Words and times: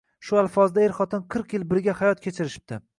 Shu 0.27 0.39
alfozda 0.43 0.83
er-xotin 0.87 1.23
qirq 1.37 1.55
yil 1.59 1.69
birga 1.75 1.99
hayot 2.03 2.27
kechirishibdi. 2.29 2.87